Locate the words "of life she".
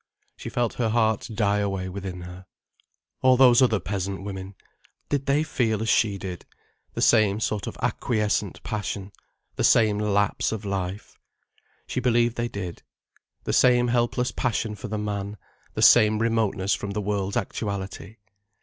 10.51-11.99